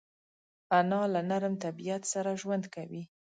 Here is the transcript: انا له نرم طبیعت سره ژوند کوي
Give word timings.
انا 0.79 1.01
له 1.13 1.21
نرم 1.29 1.53
طبیعت 1.65 2.01
سره 2.13 2.31
ژوند 2.41 2.63
کوي 2.75 3.03